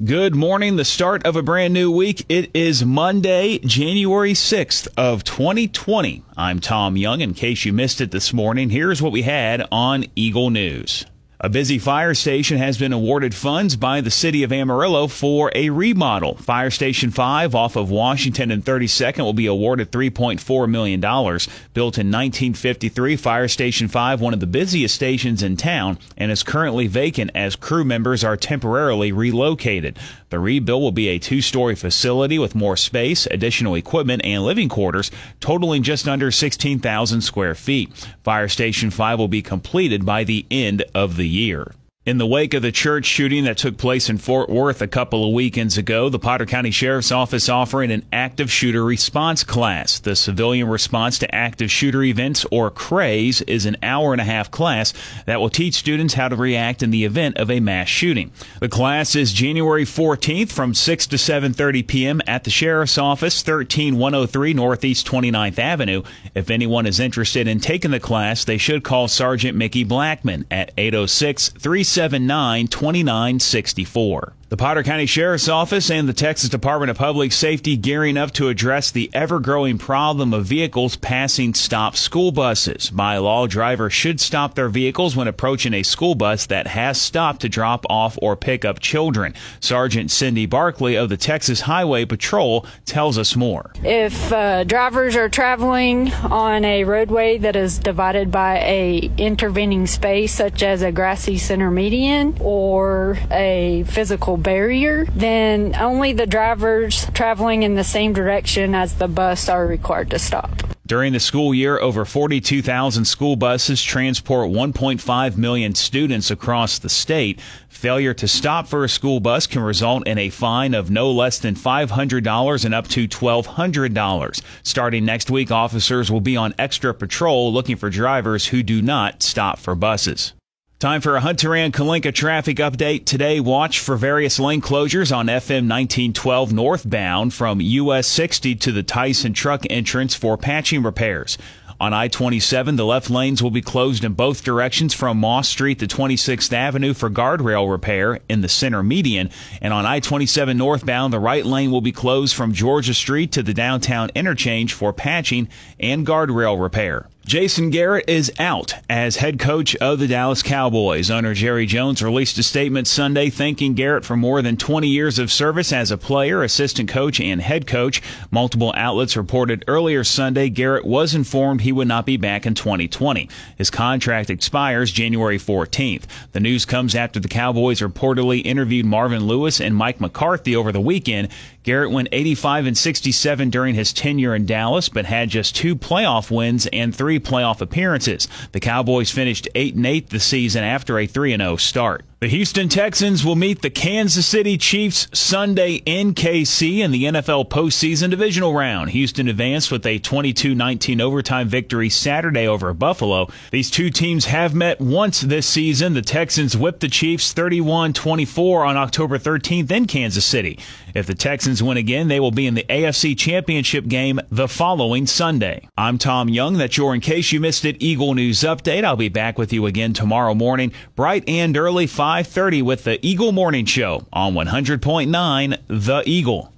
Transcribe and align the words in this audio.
Good 0.00 0.34
morning, 0.34 0.76
the 0.76 0.86
start 0.86 1.26
of 1.26 1.36
a 1.36 1.42
brand 1.42 1.74
new 1.74 1.90
week. 1.90 2.24
It 2.30 2.50
is 2.54 2.82
Monday, 2.82 3.58
January 3.58 4.32
6th 4.32 4.88
of 4.96 5.22
2020. 5.22 6.24
I'm 6.34 6.60
Tom 6.60 6.96
Young. 6.96 7.20
In 7.20 7.34
case 7.34 7.66
you 7.66 7.74
missed 7.74 8.00
it 8.00 8.10
this 8.10 8.32
morning, 8.32 8.70
here's 8.70 9.02
what 9.02 9.12
we 9.12 9.20
had 9.20 9.68
on 9.70 10.06
Eagle 10.16 10.48
News. 10.48 11.04
A 11.44 11.48
busy 11.48 11.80
fire 11.80 12.14
station 12.14 12.58
has 12.58 12.78
been 12.78 12.92
awarded 12.92 13.34
funds 13.34 13.74
by 13.74 14.00
the 14.00 14.12
city 14.12 14.44
of 14.44 14.52
Amarillo 14.52 15.08
for 15.08 15.50
a 15.56 15.70
remodel. 15.70 16.36
Fire 16.36 16.70
Station 16.70 17.10
5 17.10 17.52
off 17.56 17.74
of 17.74 17.90
Washington 17.90 18.52
and 18.52 18.64
32nd 18.64 19.24
will 19.24 19.32
be 19.32 19.46
awarded 19.46 19.90
$3.4 19.90 20.70
million. 20.70 21.00
Built 21.00 21.98
in 21.98 22.12
1953, 22.12 23.16
Fire 23.16 23.48
Station 23.48 23.88
5, 23.88 24.20
one 24.20 24.32
of 24.32 24.38
the 24.38 24.46
busiest 24.46 24.94
stations 24.94 25.42
in 25.42 25.56
town, 25.56 25.98
and 26.16 26.30
is 26.30 26.44
currently 26.44 26.86
vacant 26.86 27.32
as 27.34 27.56
crew 27.56 27.84
members 27.84 28.22
are 28.22 28.36
temporarily 28.36 29.10
relocated. 29.10 29.98
The 30.30 30.38
rebuild 30.38 30.80
will 30.80 30.92
be 30.92 31.08
a 31.08 31.18
two 31.18 31.42
story 31.42 31.74
facility 31.74 32.38
with 32.38 32.54
more 32.54 32.76
space, 32.76 33.26
additional 33.26 33.74
equipment, 33.74 34.24
and 34.24 34.44
living 34.44 34.68
quarters, 34.68 35.10
totaling 35.40 35.82
just 35.82 36.06
under 36.06 36.30
16,000 36.30 37.20
square 37.20 37.56
feet. 37.56 37.92
Fire 38.22 38.48
Station 38.48 38.90
5 38.90 39.18
will 39.18 39.26
be 39.26 39.42
completed 39.42 40.06
by 40.06 40.22
the 40.22 40.46
end 40.52 40.84
of 40.94 41.16
the 41.16 41.31
year. 41.32 41.72
In 42.04 42.18
the 42.18 42.26
wake 42.26 42.52
of 42.52 42.62
the 42.62 42.72
church 42.72 43.04
shooting 43.04 43.44
that 43.44 43.58
took 43.58 43.78
place 43.78 44.10
in 44.10 44.18
Fort 44.18 44.50
Worth 44.50 44.82
a 44.82 44.88
couple 44.88 45.24
of 45.24 45.32
weekends 45.32 45.78
ago, 45.78 46.08
the 46.08 46.18
Potter 46.18 46.46
County 46.46 46.72
Sheriff's 46.72 47.12
Office 47.12 47.48
offering 47.48 47.92
an 47.92 48.04
active 48.12 48.50
shooter 48.50 48.84
response 48.84 49.44
class. 49.44 50.00
The 50.00 50.16
civilian 50.16 50.66
response 50.66 51.20
to 51.20 51.32
active 51.32 51.70
shooter 51.70 52.02
events 52.02 52.44
or 52.50 52.72
CRASE 52.72 53.42
is 53.42 53.66
an 53.66 53.76
hour 53.84 54.10
and 54.10 54.20
a 54.20 54.24
half 54.24 54.50
class 54.50 54.92
that 55.26 55.38
will 55.38 55.48
teach 55.48 55.76
students 55.76 56.14
how 56.14 56.26
to 56.26 56.34
react 56.34 56.82
in 56.82 56.90
the 56.90 57.04
event 57.04 57.36
of 57.36 57.52
a 57.52 57.60
mass 57.60 57.86
shooting. 57.86 58.32
The 58.58 58.68
class 58.68 59.14
is 59.14 59.32
January 59.32 59.84
14th 59.84 60.50
from 60.50 60.74
6 60.74 61.06
to 61.06 61.14
7:30 61.14 61.86
p.m. 61.86 62.20
at 62.26 62.42
the 62.42 62.50
Sheriff's 62.50 62.98
Office, 62.98 63.42
13103 63.42 64.54
Northeast 64.54 65.06
29th 65.06 65.60
Avenue. 65.60 66.02
If 66.34 66.50
anyone 66.50 66.86
is 66.86 66.98
interested 66.98 67.46
in 67.46 67.60
taking 67.60 67.92
the 67.92 68.00
class, 68.00 68.44
they 68.44 68.58
should 68.58 68.82
call 68.82 69.06
Sergeant 69.06 69.56
Mickey 69.56 69.84
Blackman 69.84 70.46
at 70.50 70.72
806 70.76 71.50
379 71.92 72.68
2964. 72.68 74.32
The 74.52 74.58
Potter 74.58 74.82
County 74.82 75.06
Sheriff's 75.06 75.48
Office 75.48 75.90
and 75.90 76.06
the 76.06 76.12
Texas 76.12 76.50
Department 76.50 76.90
of 76.90 76.98
Public 76.98 77.32
Safety 77.32 77.74
gearing 77.74 78.18
up 78.18 78.32
to 78.32 78.48
address 78.48 78.90
the 78.90 79.08
ever 79.14 79.40
growing 79.40 79.78
problem 79.78 80.34
of 80.34 80.44
vehicles 80.44 80.94
passing 80.94 81.54
stop 81.54 81.96
school 81.96 82.32
buses. 82.32 82.90
By 82.90 83.16
law, 83.16 83.46
drivers 83.46 83.94
should 83.94 84.20
stop 84.20 84.54
their 84.54 84.68
vehicles 84.68 85.16
when 85.16 85.26
approaching 85.26 85.72
a 85.72 85.82
school 85.82 86.14
bus 86.14 86.44
that 86.48 86.66
has 86.66 87.00
stopped 87.00 87.40
to 87.40 87.48
drop 87.48 87.86
off 87.88 88.18
or 88.20 88.36
pick 88.36 88.62
up 88.66 88.78
children. 88.78 89.32
Sergeant 89.58 90.10
Cindy 90.10 90.44
Barkley 90.44 90.96
of 90.96 91.08
the 91.08 91.16
Texas 91.16 91.62
Highway 91.62 92.04
Patrol 92.04 92.66
tells 92.84 93.16
us 93.16 93.34
more. 93.34 93.72
If 93.82 94.30
uh, 94.34 94.64
drivers 94.64 95.16
are 95.16 95.30
traveling 95.30 96.12
on 96.12 96.66
a 96.66 96.84
roadway 96.84 97.38
that 97.38 97.56
is 97.56 97.78
divided 97.78 98.30
by 98.30 98.58
a 98.58 99.10
intervening 99.16 99.86
space, 99.86 100.34
such 100.34 100.62
as 100.62 100.82
a 100.82 100.92
grassy 100.92 101.38
center 101.38 101.70
median 101.70 102.36
or 102.38 103.16
a 103.30 103.84
physical 103.84 104.41
barrier, 104.42 105.06
then 105.14 105.74
only 105.76 106.12
the 106.12 106.26
drivers 106.26 107.06
traveling 107.14 107.62
in 107.62 107.74
the 107.74 107.84
same 107.84 108.12
direction 108.12 108.74
as 108.74 108.96
the 108.96 109.08
bus 109.08 109.48
are 109.48 109.66
required 109.66 110.10
to 110.10 110.18
stop. 110.18 110.50
During 110.84 111.12
the 111.12 111.20
school 111.20 111.54
year, 111.54 111.78
over 111.80 112.04
42,000 112.04 113.04
school 113.04 113.36
buses 113.36 113.82
transport 113.82 114.50
1.5 114.50 115.36
million 115.38 115.74
students 115.74 116.30
across 116.30 116.78
the 116.78 116.90
state. 116.90 117.40
Failure 117.68 118.12
to 118.14 118.28
stop 118.28 118.66
for 118.66 118.84
a 118.84 118.88
school 118.88 119.18
bus 119.18 119.46
can 119.46 119.62
result 119.62 120.06
in 120.06 120.18
a 120.18 120.28
fine 120.28 120.74
of 120.74 120.90
no 120.90 121.10
less 121.10 121.38
than 121.38 121.54
$500 121.54 122.64
and 122.64 122.74
up 122.74 122.88
to 122.88 123.08
$1,200. 123.08 124.42
Starting 124.64 125.04
next 125.04 125.30
week, 125.30 125.50
officers 125.50 126.10
will 126.10 126.20
be 126.20 126.36
on 126.36 126.52
extra 126.58 126.92
patrol 126.92 127.52
looking 127.52 127.76
for 127.76 127.88
drivers 127.88 128.48
who 128.48 128.62
do 128.62 128.82
not 128.82 129.22
stop 129.22 129.58
for 129.58 129.74
buses. 129.74 130.34
Time 130.82 131.00
for 131.00 131.14
a 131.14 131.20
Hunter 131.20 131.54
and 131.54 131.72
Kalinka 131.72 132.12
traffic 132.12 132.56
update. 132.56 133.04
Today, 133.04 133.38
watch 133.38 133.78
for 133.78 133.94
various 133.94 134.40
lane 134.40 134.60
closures 134.60 135.16
on 135.16 135.26
FM 135.26 135.70
1912 135.70 136.52
northbound 136.52 137.32
from 137.32 137.60
US 137.60 138.08
60 138.08 138.56
to 138.56 138.72
the 138.72 138.82
Tyson 138.82 139.32
truck 139.32 139.62
entrance 139.70 140.16
for 140.16 140.36
patching 140.36 140.82
repairs. 140.82 141.38
On 141.78 141.94
I 141.94 142.08
27, 142.08 142.74
the 142.74 142.84
left 142.84 143.10
lanes 143.10 143.40
will 143.40 143.52
be 143.52 143.62
closed 143.62 144.02
in 144.02 144.14
both 144.14 144.42
directions 144.42 144.92
from 144.92 145.18
Moss 145.18 145.48
Street 145.48 145.78
to 145.78 145.86
26th 145.86 146.52
Avenue 146.52 146.94
for 146.94 147.08
guardrail 147.08 147.70
repair 147.70 148.18
in 148.28 148.40
the 148.40 148.48
center 148.48 148.82
median. 148.82 149.30
And 149.60 149.72
on 149.72 149.86
I 149.86 150.00
27 150.00 150.58
northbound, 150.58 151.12
the 151.12 151.20
right 151.20 151.46
lane 151.46 151.70
will 151.70 151.80
be 151.80 151.92
closed 151.92 152.34
from 152.34 152.52
Georgia 152.52 152.94
Street 152.94 153.30
to 153.30 153.44
the 153.44 153.54
downtown 153.54 154.10
interchange 154.16 154.72
for 154.72 154.92
patching 154.92 155.48
and 155.78 156.04
guardrail 156.04 156.60
repair. 156.60 157.08
Jason 157.24 157.70
Garrett 157.70 158.08
is 158.08 158.32
out 158.40 158.74
as 158.90 159.16
head 159.16 159.38
coach 159.38 159.76
of 159.76 160.00
the 160.00 160.08
Dallas 160.08 160.42
Cowboys. 160.42 161.08
Owner 161.08 161.34
Jerry 161.34 161.66
Jones 161.66 162.02
released 162.02 162.36
a 162.36 162.42
statement 162.42 162.88
Sunday 162.88 163.30
thanking 163.30 163.74
Garrett 163.74 164.04
for 164.04 164.16
more 164.16 164.42
than 164.42 164.56
20 164.56 164.88
years 164.88 165.20
of 165.20 165.30
service 165.30 165.72
as 165.72 165.92
a 165.92 165.96
player, 165.96 166.42
assistant 166.42 166.88
coach, 166.88 167.20
and 167.20 167.40
head 167.40 167.68
coach. 167.68 168.02
Multiple 168.32 168.74
outlets 168.76 169.16
reported 169.16 169.64
earlier 169.68 170.02
Sunday 170.02 170.48
Garrett 170.48 170.84
was 170.84 171.14
informed 171.14 171.60
he 171.60 171.70
would 171.70 171.86
not 171.86 172.06
be 172.06 172.16
back 172.16 172.44
in 172.44 172.54
2020. 172.54 173.28
His 173.56 173.70
contract 173.70 174.28
expires 174.28 174.90
January 174.90 175.38
14th. 175.38 176.02
The 176.32 176.40
news 176.40 176.64
comes 176.64 176.96
after 176.96 177.20
the 177.20 177.28
Cowboys 177.28 177.80
reportedly 177.80 178.44
interviewed 178.44 178.84
Marvin 178.84 179.26
Lewis 179.26 179.60
and 179.60 179.76
Mike 179.76 180.00
McCarthy 180.00 180.56
over 180.56 180.72
the 180.72 180.80
weekend. 180.80 181.28
Garrett 181.62 181.92
went 181.92 182.08
85 182.10 182.66
and 182.66 182.76
67 182.76 183.48
during 183.48 183.76
his 183.76 183.92
tenure 183.92 184.34
in 184.34 184.46
Dallas, 184.46 184.88
but 184.88 185.04
had 185.04 185.30
just 185.30 185.54
two 185.54 185.76
playoff 185.76 186.28
wins 186.28 186.66
and 186.72 186.92
three 186.94 187.11
playoff 187.20 187.60
appearances. 187.60 188.28
The 188.52 188.60
Cowboys 188.60 189.10
finished 189.10 189.48
8 189.54 189.74
and 189.74 189.86
8 189.86 190.10
the 190.10 190.20
season 190.20 190.64
after 190.64 190.98
a 190.98 191.06
3 191.06 191.32
and 191.32 191.40
0 191.42 191.56
start. 191.56 192.04
The 192.22 192.28
Houston 192.28 192.68
Texans 192.68 193.24
will 193.24 193.34
meet 193.34 193.62
the 193.62 193.68
Kansas 193.68 194.24
City 194.24 194.56
Chiefs 194.56 195.08
Sunday 195.12 195.82
in 195.84 196.14
KC 196.14 196.78
in 196.78 196.92
the 196.92 197.02
NFL 197.02 197.48
postseason 197.48 198.10
divisional 198.10 198.54
round. 198.54 198.90
Houston 198.90 199.26
advanced 199.26 199.72
with 199.72 199.84
a 199.84 199.98
22-19 199.98 201.00
overtime 201.00 201.48
victory 201.48 201.88
Saturday 201.88 202.46
over 202.46 202.72
Buffalo. 202.74 203.26
These 203.50 203.72
two 203.72 203.90
teams 203.90 204.26
have 204.26 204.54
met 204.54 204.80
once 204.80 205.20
this 205.20 205.48
season. 205.48 205.94
The 205.94 206.02
Texans 206.02 206.56
whipped 206.56 206.78
the 206.78 206.86
Chiefs 206.86 207.34
31-24 207.34 208.68
on 208.68 208.76
October 208.76 209.18
13th 209.18 209.72
in 209.72 209.86
Kansas 209.86 210.24
City. 210.24 210.60
If 210.94 211.08
the 211.08 211.16
Texans 211.16 211.60
win 211.60 211.76
again, 211.76 212.06
they 212.06 212.20
will 212.20 212.30
be 212.30 212.46
in 212.46 212.54
the 212.54 212.66
AFC 212.70 213.18
Championship 213.18 213.88
game 213.88 214.20
the 214.30 214.46
following 214.46 215.08
Sunday. 215.08 215.66
I'm 215.76 215.98
Tom 215.98 216.28
Young. 216.28 216.56
That's 216.56 216.76
your 216.76 216.94
In 216.94 217.00
Case 217.00 217.32
You 217.32 217.40
Missed 217.40 217.64
It 217.64 217.82
Eagle 217.82 218.14
News 218.14 218.42
Update. 218.42 218.84
I'll 218.84 218.94
be 218.94 219.08
back 219.08 219.38
with 219.38 219.52
you 219.52 219.66
again 219.66 219.92
tomorrow 219.92 220.36
morning, 220.36 220.72
bright 220.94 221.28
and 221.28 221.56
early, 221.56 221.88
5 221.88 222.11
5:30 222.12 222.62
with 222.62 222.84
the 222.84 222.98
Eagle 223.04 223.32
Morning 223.32 223.64
Show 223.64 224.06
on 224.12 224.34
100.9 224.34 225.56
The 225.68 226.02
Eagle. 226.04 226.51